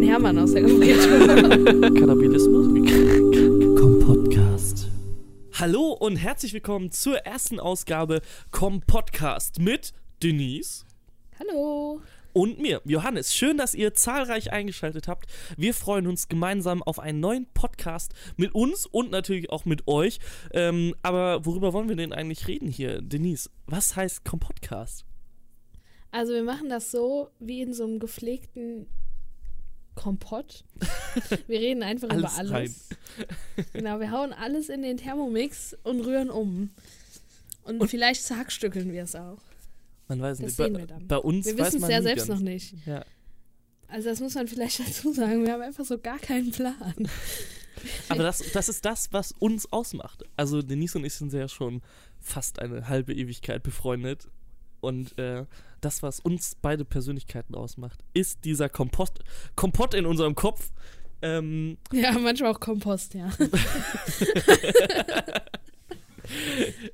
[0.00, 1.26] den Hermann aus der Gefriertruhe.
[1.98, 2.66] Kannibalismus?
[3.78, 4.88] Kompodcast.
[5.52, 9.92] Hallo und herzlich willkommen zur ersten Ausgabe Com Podcast mit
[10.22, 10.86] Denise
[11.38, 12.00] Hallo.
[12.32, 13.34] und mir, Johannes.
[13.34, 15.26] Schön, dass ihr zahlreich eingeschaltet habt.
[15.58, 20.18] Wir freuen uns gemeinsam auf einen neuen Podcast mit uns und natürlich auch mit euch.
[20.52, 23.50] Ähm, aber worüber wollen wir denn eigentlich reden hier, Denise?
[23.66, 25.04] Was heißt Com Podcast?
[26.10, 28.86] Also wir machen das so wie in so einem gepflegten
[29.94, 30.64] Kompott.
[31.46, 32.88] Wir reden einfach über Alles alles.
[33.72, 36.70] Genau, wir hauen alles in den Thermomix und rühren um.
[37.64, 39.38] Und, vielleicht zerhackstückeln wir es auch.
[40.08, 40.56] Man weiß Das nicht.
[40.56, 41.06] sehen bei, wir dann.
[41.06, 42.40] bei uns Wir wissen es ja selbst ganz.
[42.40, 42.74] noch nicht.
[42.86, 43.04] Ja.
[43.88, 45.44] Also das muss man vielleicht dazu sagen.
[45.44, 47.08] Wir haben einfach so gar keinen Plan.
[48.08, 50.22] Aber das, das ist das, was uns ausmacht.
[50.36, 51.82] Also Denise und ich sind ja schon
[52.20, 54.28] fast eine halbe Ewigkeit befreundet.
[54.80, 55.44] Und äh,
[55.80, 59.20] das, was uns beide Persönlichkeiten ausmacht, ist dieser Kompost,
[59.56, 60.70] Kompott in unserem Kopf.
[61.22, 63.30] Ähm, Ja, manchmal auch Kompost, ja.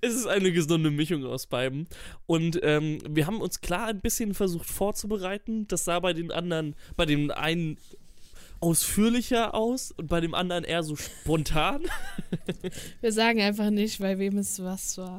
[0.01, 1.87] es ist eine gesunde Mischung aus beiden.
[2.27, 5.67] Und ähm, wir haben uns klar ein bisschen versucht vorzubereiten.
[5.69, 7.79] Das sah bei den anderen, bei dem einen
[8.61, 11.83] ausführlicher aus und bei dem anderen eher so spontan.
[13.01, 15.19] Wir sagen einfach nicht, bei wem es was war.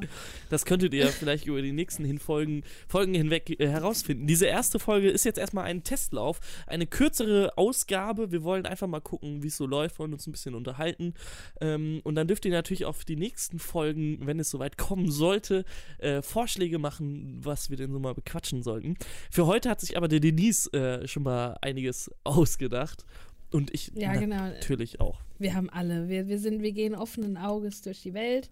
[0.50, 4.26] Das könntet ihr vielleicht über die nächsten Hinfolgen, Folgen hinweg äh, herausfinden.
[4.26, 8.32] Diese erste Folge ist jetzt erstmal ein Testlauf, eine kürzere Ausgabe.
[8.32, 11.14] Wir wollen einfach mal gucken, wie es so läuft, wollen uns ein bisschen unterhalten.
[11.60, 15.64] Ähm, und dann dürft ihr natürlich auf die nächsten Folgen, wenn es soweit kommen sollte,
[15.98, 18.96] äh, Vorschläge machen, was wir denn so mal bequatschen sollten.
[19.30, 23.04] Für heute hat sich aber der Denise äh, schon mal einiges ausgedacht.
[23.50, 24.36] Und ich Ja, genau.
[24.36, 25.20] natürlich auch.
[25.38, 26.08] Wir haben alle.
[26.08, 28.50] Wir, wir, sind, wir gehen offenen Auges durch die Welt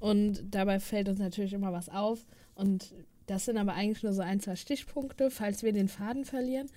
[0.00, 2.26] und dabei fällt uns natürlich immer was auf.
[2.54, 2.92] Und
[3.26, 6.68] das sind aber eigentlich nur so ein, zwei Stichpunkte, falls wir den Faden verlieren,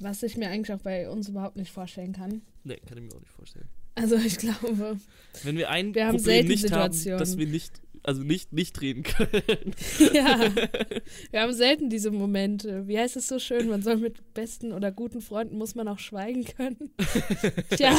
[0.00, 2.42] was ich mir eigentlich auch bei uns überhaupt nicht vorstellen kann.
[2.64, 3.68] Nee, kann ich mir auch nicht vorstellen.
[3.94, 4.98] Also ich glaube,
[5.44, 8.80] Wenn wir ein Wir haben Problem selten nicht haben, dass wir nicht, also nicht, nicht
[8.82, 9.74] reden können.
[10.12, 10.38] ja,
[11.30, 12.86] wir haben selten diese Momente.
[12.86, 15.98] Wie heißt es so schön, man soll mit besten oder guten Freunden muss man auch
[15.98, 16.90] schweigen können.
[17.70, 17.96] Tja,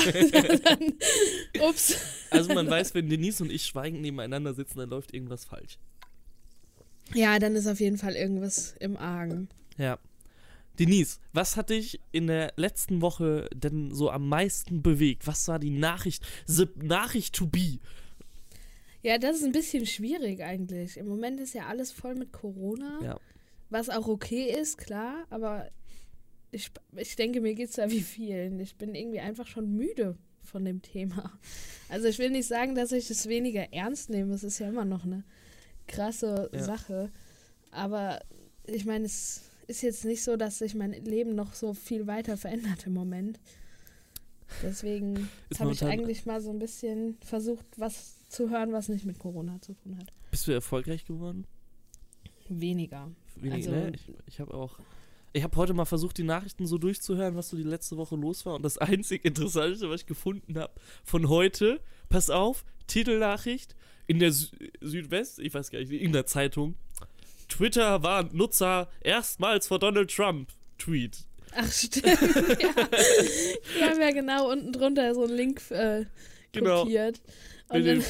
[0.63, 0.94] dann,
[1.67, 1.97] ups.
[2.29, 5.79] Also man weiß, wenn Denise und ich schweigend nebeneinander sitzen, dann läuft irgendwas falsch.
[7.13, 9.49] Ja, dann ist auf jeden Fall irgendwas im Argen.
[9.77, 9.97] Ja.
[10.77, 15.25] Denise, was hat dich in der letzten Woche denn so am meisten bewegt?
[15.25, 17.79] Was war die Nachricht, the Nachricht to be?
[19.05, 20.97] Ja, das ist ein bisschen schwierig eigentlich.
[20.97, 23.19] Im Moment ist ja alles voll mit Corona, Ja.
[23.69, 25.69] was auch okay ist, klar, aber
[26.49, 28.59] ich, ich denke, mir geht es da wie vielen.
[28.59, 31.38] Ich bin irgendwie einfach schon müde von dem Thema.
[31.88, 34.85] Also ich will nicht sagen, dass ich es weniger ernst nehme, es ist ja immer
[34.85, 35.23] noch eine
[35.88, 36.63] krasse Ja.
[36.63, 37.11] Sache,
[37.69, 38.21] aber
[38.65, 42.38] ich meine, es ist jetzt nicht so, dass sich mein Leben noch so viel weiter
[42.38, 43.39] verändert im Moment.
[44.63, 45.29] Deswegen
[45.59, 49.62] habe ich eigentlich mal so ein bisschen versucht, was zu hören, was nicht mit Corona
[49.62, 50.08] zu tun hat.
[50.31, 51.46] Bist du erfolgreich geworden?
[52.50, 53.12] Weniger.
[53.36, 53.91] Wenig, Also- ne?
[53.96, 54.80] Ich, ich habe auch.
[55.34, 58.46] Ich habe heute mal versucht, die Nachrichten so durchzuhören, was so die letzte Woche los
[58.46, 58.56] war.
[58.56, 60.72] Und das einzig Interessante, was ich gefunden habe
[61.03, 63.75] von heute, pass auf, Titelnachricht
[64.08, 64.47] in der Sü
[64.80, 66.75] Südwest, ich weiß gar nicht, in der Zeitung.
[67.50, 70.52] Twitter warnt Nutzer erstmals vor Donald Trump.
[70.78, 71.25] Tweet.
[71.53, 72.06] Ach, stimmt.
[72.06, 72.13] ja.
[73.78, 76.06] Wir haben ja genau unten drunter so einen Link äh,
[76.53, 76.84] Genau.
[76.84, 77.19] kopiert.
[77.19, 77.31] Und
[77.69, 78.03] dann,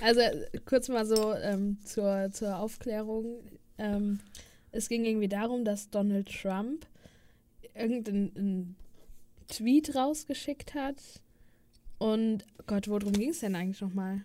[0.00, 0.20] also
[0.66, 3.40] kurz mal so ähm, zur, zur Aufklärung.
[3.78, 4.20] Ähm,
[4.72, 6.86] es ging irgendwie darum, dass Donald Trump
[7.74, 8.76] irgendeinen
[9.48, 10.96] Tweet rausgeschickt hat.
[11.98, 14.22] Und Gott, worum ging es denn eigentlich nochmal?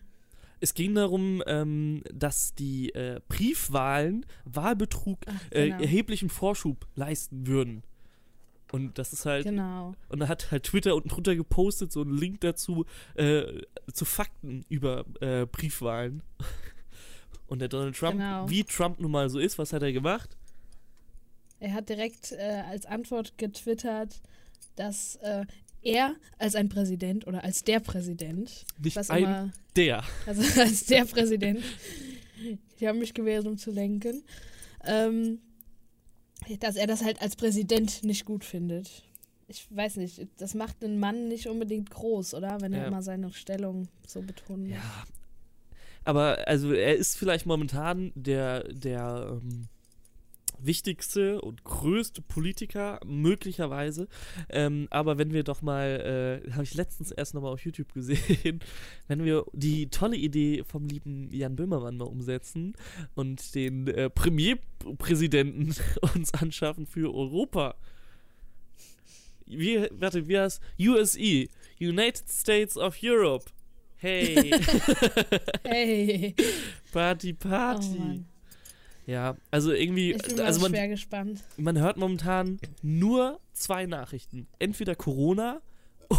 [0.60, 5.82] Es ging darum, ähm, dass die äh, Briefwahlen Wahlbetrug Ach, äh, genau.
[5.82, 7.84] erheblichen Vorschub leisten würden.
[8.74, 9.94] Und das ist halt Genau.
[10.10, 13.44] Und da hat halt Twitter unten drunter gepostet, so einen Link dazu, äh,
[13.94, 16.24] zu Fakten über äh, Briefwahlen.
[17.48, 18.50] Und der Donald Trump, Genau.
[18.50, 20.36] wie Trump nun mal so ist, was hat er gemacht?
[21.60, 24.20] Er hat direkt äh, als Antwort getwittert,
[24.76, 25.46] dass äh,
[25.84, 30.04] er als ein Präsident oder als der Präsident, Nicht was ein, immer, der.
[30.26, 31.62] also als der Präsident,
[32.80, 34.24] die haben mich gewählt, um zu lenken,
[34.84, 35.38] ähm,
[36.60, 39.04] dass er das halt als Präsident nicht gut findet.
[39.48, 42.62] Ich weiß nicht, das macht einen Mann nicht unbedingt groß, oder?
[42.62, 42.88] Wenn er Ja.
[42.88, 44.78] immer seine Stellung so betonen muss.
[44.78, 45.04] Ja.
[46.06, 49.68] Aber also er ist vielleicht momentan der, der ähm,
[50.66, 54.08] wichtigste und größte Politiker, möglicherweise.
[54.50, 58.60] Ähm, aber wenn wir doch mal, äh, habe ich letztens erst nochmal auf YouTube gesehen,
[59.08, 62.74] wenn wir die tolle Idee vom lieben Jan Böhmermann mal umsetzen
[63.16, 65.76] und den äh, Premierpräsidenten
[66.16, 67.76] uns anschaffen für Europa.
[69.46, 71.48] Wie, warte, wie heißt USE?
[71.80, 73.46] United States of Europe.
[73.98, 74.52] Hey.
[75.64, 76.36] Hey.
[76.92, 78.00] Party, Oh Party.
[78.00, 78.33] Mann.
[79.06, 81.44] Ja, also irgendwie, Ich bin also man, schwer gespannt.
[81.58, 84.48] man hört momentan nur zwei Nachrichten.
[84.60, 85.62] Entweder Corona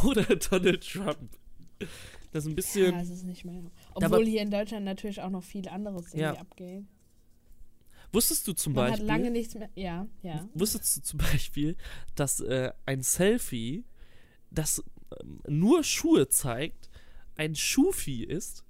[0.05, 1.31] oder Donald Trump.
[2.33, 2.93] Das ist ein bisschen.
[2.95, 3.63] Ja, es ist nicht mehr.
[3.95, 6.33] aber- Obwohl hier in Deutschland natürlich auch noch viel anderes irgendwie Ja.
[6.35, 6.85] abgeht.
[8.13, 9.09] Wusstest du zum Man Beispiel.
[9.11, 9.69] hat lange nichts mehr.
[9.75, 10.49] Ja, ja.
[10.55, 11.77] Wusstest du zum Beispiel,
[12.15, 13.85] dass äh, ein Selfie,
[14.53, 14.85] das
[15.21, 16.91] ähm, nur Schuhe zeigt,
[17.37, 18.65] ein Schufi ist?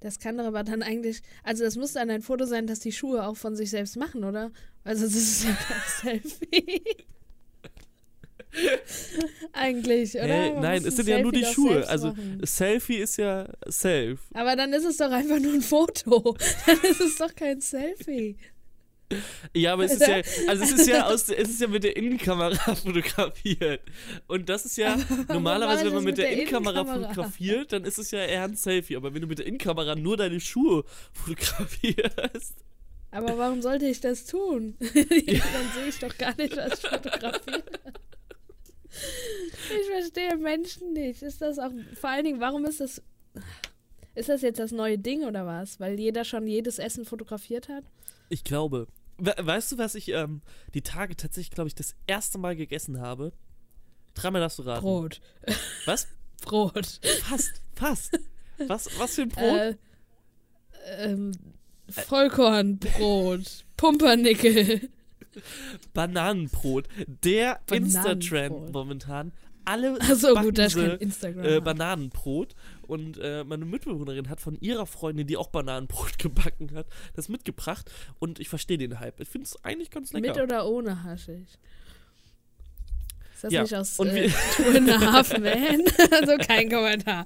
[0.00, 1.22] Das kann doch aber dann eigentlich.
[1.42, 4.24] Also, das muss dann ein Foto sein, dass die Schuhe auch von sich selbst machen,
[4.24, 4.50] oder?
[4.84, 5.56] Also, das ist ja
[6.02, 6.82] kein Selfie.
[9.52, 10.52] eigentlich, oder?
[10.54, 11.86] Man nein, es sind ja nur die Schuhe.
[11.88, 12.40] Also machen.
[12.44, 14.20] Selfie ist ja Self.
[14.34, 16.36] Aber dann ist es doch einfach nur ein Foto.
[16.66, 18.36] Dann ist es doch kein Selfie.
[19.54, 20.16] Ja, aber es ist ja,
[20.48, 23.80] also es ist ja aus, es ist ja mit der Innenkamera fotografiert.
[24.26, 24.96] Und das ist ja
[25.28, 27.08] normalerweise, mache wenn man mit mit der der Innenkamera Innenkamera?
[27.08, 28.96] fotografiert, dann ist es ja eher ein Selfie.
[28.96, 32.56] Aber wenn du mit der Innenkamera nur deine Schuhe fotografierst,
[33.10, 34.76] Aber warum sollte ich das tun?
[34.78, 37.62] dann sehe ich doch gar nicht, was ich fotografiere.
[38.90, 41.22] Ich verstehe Menschen nicht.
[41.22, 43.02] Ist das auch, vor allen Dingen, warum ist das,
[44.14, 45.78] ist das jetzt das neue Ding oder was?
[45.80, 47.84] Weil jeder schon jedes Essen fotografiert hat?
[48.28, 48.86] ich glaube.
[49.18, 50.42] We weißt du, was ich ähm,
[50.74, 53.32] die Tage tatsächlich, glaube ich, das erste Mal gegessen habe?
[54.14, 54.82] Dreimal darfst du raten.
[54.82, 55.20] Brot.
[55.86, 56.08] Was?
[56.42, 57.00] Brot.
[57.22, 58.18] Fast, fast.
[58.66, 59.60] Was, was für ein Brot?
[59.60, 59.76] Äh,
[60.98, 61.32] ähm,
[61.88, 63.64] Vollkornbrot.
[63.76, 64.88] Pumpernickel.
[65.94, 66.88] Bananenbrot.
[67.24, 67.76] Der Bananenbrot.
[67.76, 69.32] Insta-Trend momentan.
[69.68, 72.54] Alle backen gut, äh, Bananenbrot.
[72.86, 77.90] Und äh, meine Mitbewohnerin hat von ihrer Freundin, die auch Bananenbrot gebacken hat, das mitgebracht.
[78.18, 79.20] Und ich verstehe den Hype.
[79.20, 80.34] Ich finde es eigentlich ganz lecker.
[80.34, 81.58] Mit oder ohne Haschisch?
[83.34, 85.84] Ist das Ja, nicht aus und äh, Two and a Half Men?
[86.10, 87.24] also kein Kommentar.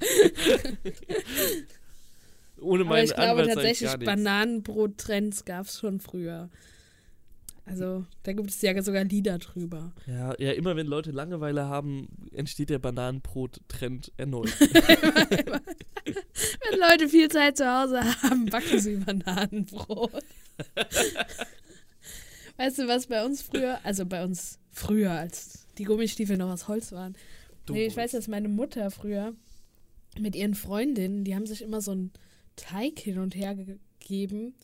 [2.60, 3.96] Ohne Aber meinen ich glaube tatsächlich.
[3.98, 6.50] Bananenbrot-Trends gab es schon früher.
[7.72, 9.92] Also, da gibt es ja sogar Lieder drüber.
[10.06, 14.52] Ja, ja, immer wenn Leute Langeweile haben, entsteht der Bananenbrot-Trend erneut.
[16.04, 20.10] Wenn Leute viel Zeit zu Hause haben, backen sie Bananenbrot.
[22.56, 26.68] weißt du, was bei uns früher, also bei uns früher, als die Gummistiefel noch aus
[26.68, 27.14] Holz waren.
[27.70, 29.34] Nee, ich weiß, dass meine Mutter früher
[30.18, 32.12] mit ihren Freundinnen, die haben sich immer so einen
[32.56, 34.54] Teig hin und her gegeben.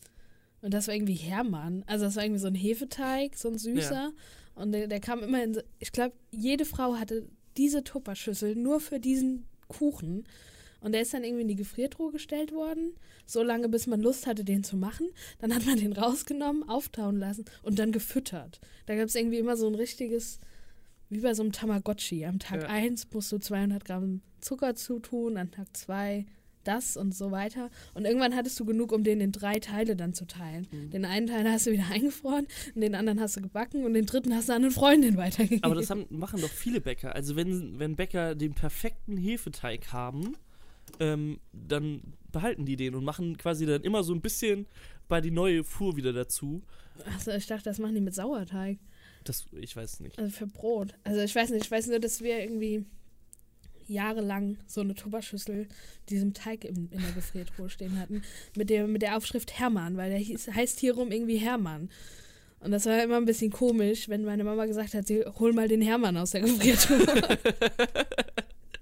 [0.61, 1.83] Und das war irgendwie Hermann.
[1.87, 4.11] Also das war irgendwie so ein Hefeteig, so ein süßer.
[4.55, 7.27] Und der, der kam immer in so, ich glaube, jede Frau hatte
[7.57, 10.25] diese Tupperschüssel nur für diesen Kuchen.
[10.81, 12.93] Und der ist dann irgendwie in die Gefriertruhe gestellt worden,
[13.25, 15.09] so lange, bis man Lust hatte, den zu machen.
[15.39, 18.61] Dann hat man den rausgenommen, auftauen lassen und dann gefüttert.
[18.85, 20.39] Da gab es irgendwie immer so ein richtiges,
[21.09, 22.25] wie bei so einem Tamagotchi.
[22.25, 22.67] Am Tag Ja.
[22.69, 26.25] 1 musst du 200 Gramm Zucker zutun, an Tag 2
[26.69, 27.69] das und so weiter.
[27.93, 30.67] Und irgendwann hattest du genug, um den in drei Teile dann zu teilen.
[30.71, 30.91] Mhm.
[30.91, 34.33] Den einen Teil hast du wieder eingefroren, den anderen hast du gebacken und den dritten
[34.33, 35.63] hast du an eine Freundin weitergegeben.
[35.63, 37.15] Aber das haben, machen doch viele Bäcker.
[37.15, 40.35] Also wenn, wenn Bäcker den perfekten Hefeteig haben,
[40.99, 42.01] ähm, dann
[42.31, 44.67] behalten die den und machen quasi dann immer so ein bisschen
[45.07, 46.61] bei die neue Fuhr wieder dazu.
[47.05, 48.77] Achso, ich dachte, das machen die mit Sauerteig.
[49.23, 50.17] Das, ich weiß nicht.
[50.17, 50.93] Also für Brot.
[51.03, 52.85] Also ich weiß nicht, ich weiß nur, dass wir irgendwie
[53.89, 55.67] jahrelang so eine Tupperschüssel
[56.09, 58.21] diesem Teig in, in der Gefriertruhe stehen hatten.
[58.55, 61.89] Mit der, mit der Aufschrift Hermann, weil der hieß, heißt hierum irgendwie Hermann.
[62.61, 65.67] Und das war immer ein bisschen komisch, wenn meine Mama gesagt hat, sie hol mal
[65.67, 67.05] den Hermann aus der Gefriertruhe.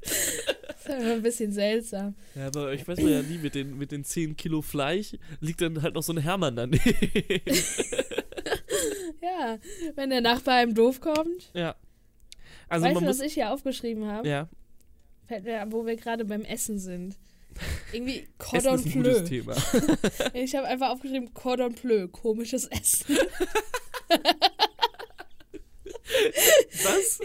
[0.02, 2.16] das war immer ein bisschen seltsam.
[2.34, 5.62] Ja, aber ich weiß mal ja nie, mit den, mit den 10 Kilo Fleisch liegt
[5.62, 6.84] dann halt noch so ein Hermann daneben.
[9.22, 9.58] Ja,
[9.96, 11.52] wenn der Nachbar im Doof kommt.
[11.54, 11.76] ja.
[12.70, 13.20] Also weißt man du, muss.
[13.20, 14.28] was ich hier aufgeschrieben habe?
[14.28, 14.50] Ja,
[15.70, 17.16] wo wir gerade beim Essen sind.
[17.94, 19.28] Irgendwie Essen Cordon ist ein gutes Bleu.
[19.28, 19.56] Thema.
[20.34, 23.18] Ich habe einfach aufgeschrieben Cordon Bleu, komisches Essen.
[26.84, 27.20] Was?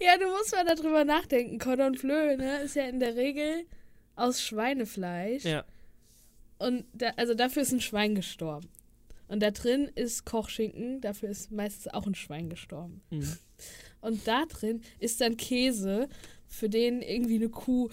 [0.00, 1.58] ja, du musst mal darüber nachdenken.
[1.58, 3.64] Cordon Bleu, ne, ist ja in der Regel
[4.16, 5.44] aus Schweinefleisch.
[5.44, 5.64] Ja.
[6.58, 8.68] Und da, also dafür ist ein Schwein gestorben.
[9.28, 13.02] Und da drin ist Kochschinken, dafür ist meistens auch ein Schwein gestorben.
[13.10, 13.36] Mhm.
[14.00, 16.08] Und da drin ist dann Käse,
[16.46, 17.90] für den irgendwie eine Kuh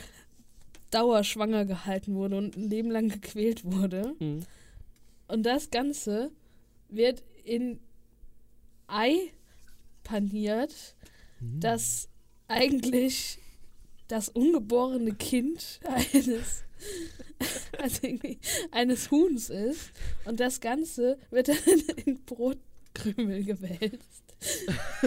[0.91, 4.15] dauerschwanger gehalten wurde und ein Leben lang gequält wurde.
[4.19, 4.45] Mhm.
[5.27, 6.31] Und das Ganze
[6.89, 7.79] wird in
[8.87, 9.31] Ei
[10.03, 10.95] paniert,
[11.41, 11.59] Mhm.
[11.59, 12.07] das
[12.47, 13.39] eigentlich
[14.07, 16.63] das ungeborene Kind eines,
[17.77, 18.07] also
[18.71, 19.91] eines Huhns ist.
[20.25, 21.57] Und das Ganze wird dann
[22.05, 24.23] in Brotkrümel gewälzt.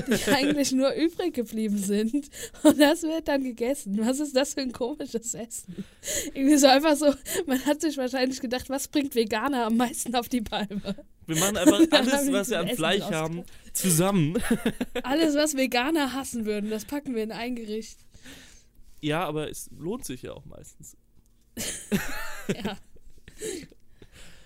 [0.08, 2.28] die eigentlich nur übrig geblieben sind.
[2.62, 3.98] Und das wird dann gegessen.
[3.98, 5.84] Was ist das für ein komisches Essen?
[6.34, 7.14] Irgendwie so einfach so,
[7.46, 10.96] man hat sich wahrscheinlich gedacht, was bringt Veganer am meisten auf die Palme?
[11.26, 14.42] Wir machen einfach alles, was wir an Essen Fleisch haben, zusammen.
[15.02, 17.98] Alles, was Veganer hassen würden, das packen wir in ein Gericht.
[19.00, 20.96] Ja, aber es lohnt sich ja auch meistens.
[22.64, 22.78] Ja.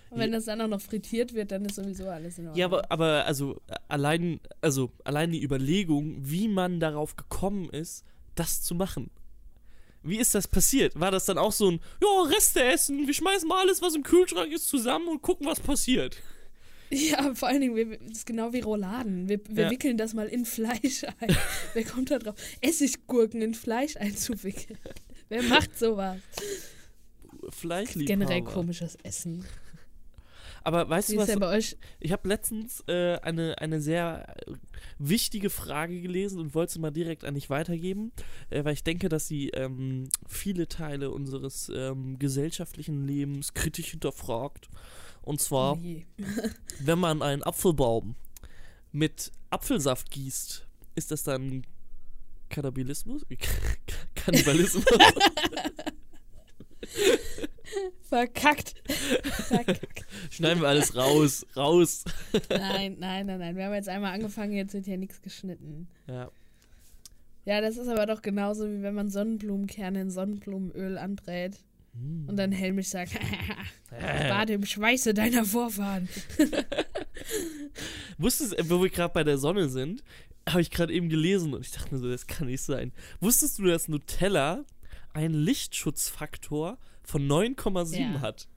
[0.09, 2.59] Und wenn das dann auch noch frittiert wird, dann ist sowieso alles in Ordnung.
[2.59, 8.05] Ja, aber, aber also allein, also allein die Überlegung, wie man darauf gekommen ist,
[8.35, 9.09] das zu machen.
[10.03, 10.99] Wie ist das passiert?
[10.99, 14.03] War das dann auch so ein, ja, Reste essen, wir schmeißen mal alles, was im
[14.03, 16.17] Kühlschrank ist, zusammen und gucken, was passiert?
[16.93, 19.27] Ja, vor allen Dingen, wir, das ist genau wie Rouladen.
[19.27, 19.69] Wir, wir Ja.
[19.71, 21.35] wickeln das mal in Fleisch ein.
[21.73, 22.35] Wer kommt da drauf?
[22.61, 24.77] Essiggurken in Fleisch einzuwickeln.
[25.29, 26.19] Wer macht sowas?
[27.49, 28.05] Fleischliebhaber.
[28.05, 29.45] Generell komisches Essen.
[30.65, 31.27] Aber weißt Wie du was?
[31.27, 31.75] denn bei euch?
[31.99, 34.53] Ich habe letztens äh, eine, eine sehr äh,
[34.97, 38.13] wichtige Frage gelesen und wollte sie mal direkt an dich weitergeben,
[38.49, 44.69] äh, weil ich denke, dass sie ähm, viele Teile unseres ähm, gesellschaftlichen Lebens kritisch hinterfragt.
[45.23, 46.03] Und zwar, Oh je.
[46.79, 48.15] wenn man einen Apfelbaum
[48.91, 51.65] mit Apfelsaft gießt, ist das dann
[52.49, 53.25] Kannibalismus?
[54.15, 54.85] Kannibalismus?
[58.03, 58.75] Verkackt.
[58.87, 60.05] Verkackt.
[60.29, 62.03] Schneiden wir alles raus, raus.
[62.49, 63.55] Nein, nein, nein, nein.
[63.55, 65.87] Wir haben jetzt einmal angefangen, jetzt wird hier nichts geschnitten.
[66.07, 66.29] Ja.
[67.45, 71.57] Ja, das ist aber doch genauso, wie wenn man Sonnenblumenkerne in Sonnenblumenöl anbrät
[71.93, 72.27] Hm.
[72.29, 73.13] und dann helmisch sagt,
[73.91, 74.29] Äh.
[74.29, 76.09] bade im Schweiße deiner Vorfahren.
[78.17, 80.03] Wusstest du, wo wir gerade bei der Sonne sind,
[80.47, 82.91] habe ich gerade eben gelesen und ich dachte mir so, das kann nicht sein.
[83.19, 84.65] Wusstest du, dass Nutella
[85.13, 88.21] einen Lichtschutzfaktor von 9,7 Ja.
[88.21, 88.47] hat?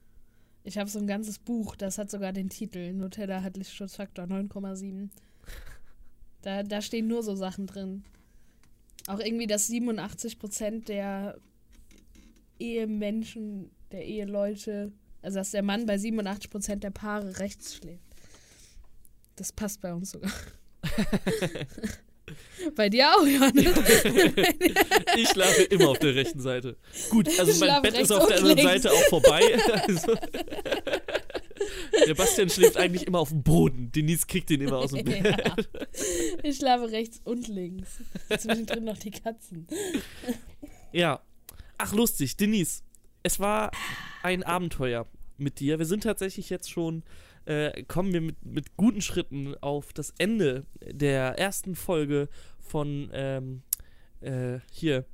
[0.63, 2.91] Ich habe so ein ganzes Buch, das hat sogar den Titel.
[2.91, 5.09] Nutella hat Lichtschutzfaktor 9,7.
[6.41, 8.03] Da, da stehen nur so Sachen drin.
[9.07, 11.37] Auch irgendwie, dass 87% der
[12.59, 18.03] Ehemenschen, der Eheleute, also dass der Mann bei 87% der Paare rechts schläft.
[19.35, 20.31] Das passt bei uns sogar.
[22.75, 23.65] bei dir auch, Johannes.
[25.15, 26.77] Ich schlafe immer auf der rechten Seite.
[27.09, 28.83] Gut, also mein Bett ist auf der anderen links.
[28.83, 29.41] Seite auch vorbei.
[29.87, 30.15] Also,
[32.07, 33.91] der Bastian schläft eigentlich immer auf dem Boden.
[33.91, 35.23] Denise kickt ihn immer aus dem Bett.
[35.23, 35.55] ja.
[36.43, 37.89] Ich schlafe rechts und links.
[38.37, 39.67] Zwischendrin noch die Katzen.
[40.91, 41.21] Ja.
[41.77, 42.37] Ach, lustig.
[42.37, 42.81] Denise,
[43.23, 43.71] es war
[44.23, 45.07] ein Abenteuer
[45.37, 45.79] mit dir.
[45.79, 47.03] Wir sind tatsächlich jetzt schon,
[47.45, 52.29] äh, kommen wir mit, mit guten Schritten auf das Ende der ersten Folge
[52.59, 53.61] von ähm,
[54.21, 55.05] äh, hier.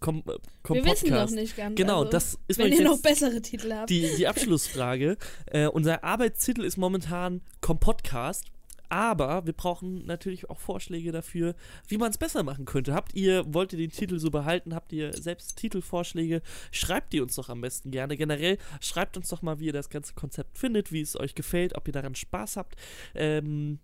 [0.00, 1.34] Kom, äh, Kom Wir wissen noch Podcast.
[1.34, 1.76] nicht ganz.
[1.76, 3.90] Genau, also, das ist Wenn ihr noch bessere Titel habt.
[3.90, 5.16] die, die Abschlussfrage.
[5.46, 8.46] äh, unser Arbeitstitel ist momentan Kompodcast.
[8.90, 11.54] Aber wir brauchen natürlich auch Vorschläge dafür,
[11.86, 12.92] wie man es besser machen könnte.
[12.92, 14.74] Habt ihr, wollt ihr den Titel so behalten?
[14.74, 16.42] Habt ihr selbst Titelvorschläge?
[16.72, 18.16] Schreibt die uns doch am besten gerne.
[18.16, 21.76] Generell schreibt uns doch mal, wie ihr das ganze Konzept findet, wie es euch gefällt,
[21.76, 22.74] ob ihr daran Spaß habt.
[23.14, 23.78] Ähm,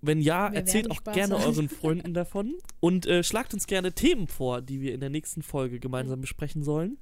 [0.00, 1.44] wenn ja, Wir erzählt auch Spaß gerne haben.
[1.44, 5.42] euren Freunden davon und äh, schlagt uns gerne Themen vor, die wir in der nächsten
[5.42, 6.96] Folge gemeinsam besprechen sollen.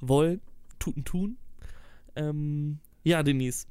[0.00, 0.42] Wollen,
[0.78, 1.38] tuten, tun.
[2.16, 3.66] Ähm, ja, Denise.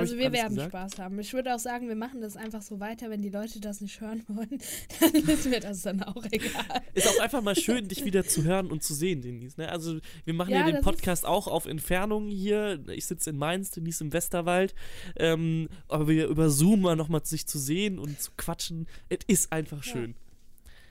[0.00, 0.70] Also ich wir werden gesagt?
[0.72, 1.18] Spaß haben.
[1.18, 3.10] Ich würde auch sagen, wir machen das einfach so weiter.
[3.10, 4.58] Wenn die Leute das nicht hören wollen,
[5.00, 6.82] dann ist mir das dann auch egal.
[6.94, 9.56] Ist auch einfach mal schön, dich wieder zu hören und zu sehen, Denise.
[9.58, 9.68] Ne?
[9.68, 12.82] Also wir machen ja, Ja, den Podcast auch auf Entfernung hier.
[12.88, 14.74] Ich sitze in Mainz, Denise im Westerwald.
[15.16, 19.52] Ähm, aber wir über Zoom mal nochmal sich zu sehen und zu quatschen, es ist
[19.52, 19.92] einfach Ja.
[19.92, 20.14] schön.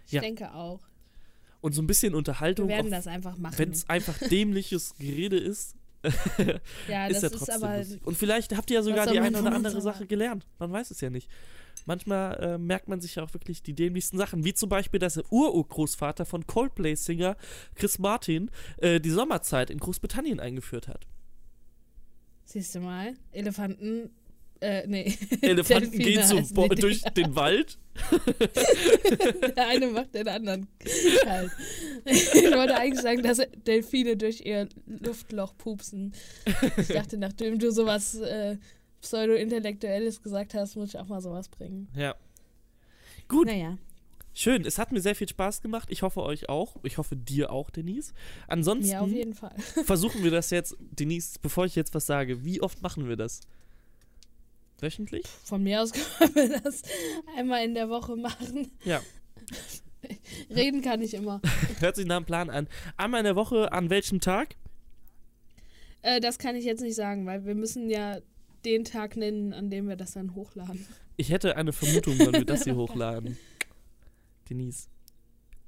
[0.05, 0.21] Ich Ja.
[0.21, 0.81] denke auch.
[1.61, 3.55] Und so ein bisschen Wir Unterhaltung, werden das einfach machen.
[3.57, 5.75] wenn es einfach dämliches Gerede ist,
[6.87, 7.77] ja, ist das ja ist trotzdem aber.
[7.77, 8.05] lustig.
[8.05, 10.47] Und vielleicht habt ihr ja sogar die eine oder andere Sache gelernt.
[10.59, 11.29] Man weiß es ja nicht.
[11.85, 15.15] Manchmal äh, merkt man sich ja auch wirklich die dämlichsten Sachen, wie zum Beispiel, dass
[15.15, 17.35] der Ururgroßvater von Coldplay-Singer
[17.75, 21.07] Chris Martin äh, die Sommerzeit in Großbritannien eingeführt hat.
[22.45, 24.11] Siehst du mal, Elefanten.
[24.59, 25.17] Äh, nee.
[25.41, 27.79] Elefanten gehen so durch den Wald.
[29.57, 30.67] Der eine macht den anderen
[31.23, 31.51] kalt.
[32.05, 36.13] Ich wollte eigentlich sagen, dass Delfine durch ihr Luftloch pupsen.
[36.77, 38.57] Ich dachte, nachdem du sowas äh,
[39.01, 41.87] Pseudo-Intellektuelles gesagt hast, muss ich auch mal sowas bringen.
[41.95, 42.15] Ja.
[43.27, 43.77] Gut, Naja.
[44.33, 44.65] schön.
[44.65, 45.89] Es hat mir sehr viel Spaß gemacht.
[45.91, 46.75] Ich hoffe euch auch.
[46.83, 48.13] Ich hoffe dir auch, Denise.
[48.47, 49.55] Ansonsten Ja, auf jeden Fall.
[49.85, 53.41] versuchen wir das jetzt, Denise, bevor ich jetzt was sage, wie oft machen wir das?
[54.81, 55.23] Wöchentlich?
[55.43, 56.81] Von mir aus können wir das
[57.37, 58.71] einmal in der Woche machen.
[58.83, 59.01] Ja.
[60.49, 61.41] Reden kann ich immer.
[61.79, 62.67] Hört sich nach einem Plan an.
[62.97, 64.55] Einmal in der Woche, an welchem Tag?
[66.01, 68.17] Äh, das kann ich jetzt nicht sagen, weil wir müssen ja
[68.65, 70.85] den Tag nennen, an dem wir das dann hochladen.
[71.17, 73.37] Ich hätte eine Vermutung, wann wir das hier hochladen.
[74.49, 74.87] Denise.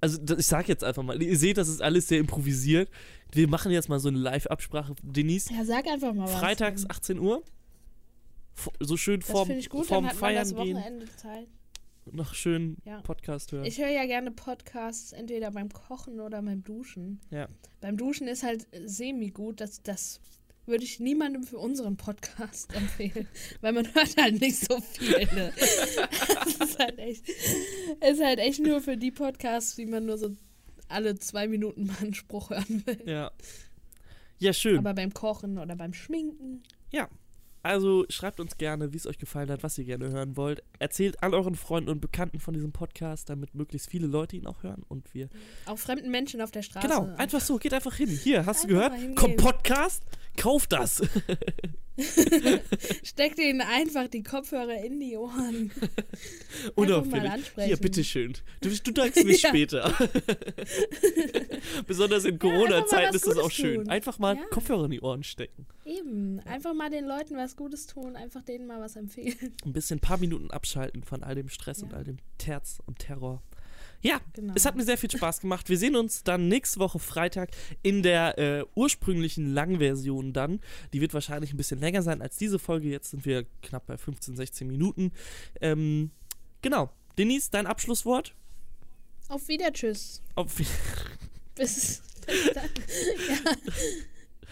[0.02, 2.90] Also, ich sag jetzt einfach mal, ihr seht, das ist alles sehr improvisiert.
[3.32, 4.96] Wir machen jetzt mal so eine Live-Absprache.
[5.02, 6.36] Denise, Ja, sag einfach mal was.
[6.36, 7.44] freitags 18 Uhr.
[8.80, 10.78] So schön Das vorm, finde ich gut, vorm dann Feiern das gehen.
[10.78, 11.48] Wochenende Zeit.
[12.12, 13.02] Noch schön Ja.
[13.02, 13.66] Podcast hören.
[13.66, 17.22] Ich höre ja gerne Podcasts, entweder beim Kochen oder beim Duschen.
[17.30, 17.48] Ja.
[17.82, 20.20] Beim Duschen ist halt semi-gut, das, das
[20.66, 23.28] würde ich niemandem für unseren Podcast empfehlen,
[23.62, 25.20] weil man hört halt nicht so viel.
[25.34, 25.54] Ne?
[26.46, 30.36] Es ist, halt echt, ist halt echt nur für die Podcasts, die man nur so
[30.90, 33.02] alle zwei Minuten mal einen Spruch hören will.
[33.06, 33.32] ja.
[34.40, 34.78] Ja, schön.
[34.78, 36.64] Aber beim Kochen oder beim Schminken.
[36.92, 37.08] Ja.
[37.64, 40.62] Also schreibt uns gerne, wie es euch gefallen hat, was ihr gerne hören wollt.
[40.80, 44.64] Erzählt all euren Freunden und Bekannten von diesem Podcast, damit möglichst viele Leute ihn auch
[44.64, 45.30] hören und wir.
[45.66, 46.86] Auch fremden Menschen auf der Straße.
[46.86, 48.10] Genau, einfach so, geht einfach hin.
[48.10, 48.92] Hier, hast du gehört?
[49.16, 50.04] Komm, Podcast,
[50.36, 51.02] kauf das.
[53.04, 55.72] Steckt ihnen einfach die Kopfhörer in die Ohren.
[56.76, 57.52] Unauffällig.
[57.64, 58.34] Hier, bitteschön.
[58.62, 59.50] Du, du dankst Ja.
[59.50, 59.94] später.
[61.88, 63.76] Besonders in Corona-Zeiten was ist das auch schön.
[63.82, 63.90] tun.
[63.90, 64.44] Einfach mal Ja.
[64.46, 65.66] Kopfhörer in die Ohren stecken.
[65.86, 69.54] Eben, einfach mal den Leuten was Gutes tun, einfach denen mal was empfehlen.
[69.66, 71.88] Ein bisschen, ein paar Minuten abschalten von all dem Stress Ja.
[71.88, 73.42] und all dem Terz und Terror.
[74.04, 74.54] Ja, Genau.
[74.56, 75.70] es hat mir sehr viel Spaß gemacht.
[75.70, 77.50] Wir sehen uns dann nächste Woche Freitag
[77.82, 80.60] in der äh, ursprünglichen Langversion dann.
[80.92, 82.90] Die wird wahrscheinlich ein bisschen länger sein als diese Folge.
[82.90, 85.12] Jetzt sind wir knapp bei 15, 16 Minuten.
[85.62, 86.12] Ähm,
[86.62, 86.92] genau.
[87.18, 88.36] Denise, dein Abschlusswort?
[89.30, 90.22] Auf wieder, tschüss.
[90.36, 90.68] Auf, Bis,
[91.56, 92.02] bis
[92.54, 92.66] dann.
[93.30, 93.52] ja.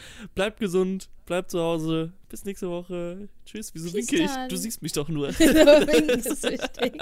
[0.36, 2.14] bleibt gesund, bleibt zu Hause.
[2.30, 3.28] Bis nächste Woche.
[3.46, 3.74] Tschüss.
[3.74, 4.32] Wieso Bis winke ich?
[4.32, 4.50] dann.
[4.50, 5.30] Du siehst mich doch nur.
[5.40, 6.94] Winken ist wichtig.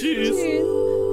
[0.00, 0.36] Tschüss.
[0.36, 1.09] Tschüss.